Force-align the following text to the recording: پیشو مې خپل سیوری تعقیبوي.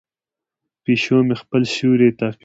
پیشو 0.83 1.17
مې 1.27 1.35
خپل 1.41 1.61
سیوری 1.73 2.09
تعقیبوي. 2.19 2.39